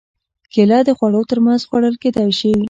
کېله 0.53 0.79
د 0.87 0.89
خوړو 0.97 1.21
تر 1.29 1.39
منځ 1.45 1.61
خوړل 1.67 1.95
کېدای 2.03 2.29
شي. 2.39 2.51